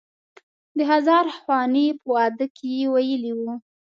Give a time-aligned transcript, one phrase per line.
[0.77, 3.41] د هزار خوانې په واده کې یې ویلی و.